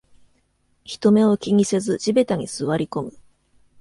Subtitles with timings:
[0.83, 3.13] 人目を気にせず地べたに座りこむ